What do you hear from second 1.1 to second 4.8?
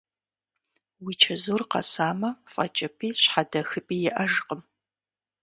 чэзур къэсамэ, фӀэкӀыпӀи щхьэдэхыпӀи иӀэжкъым…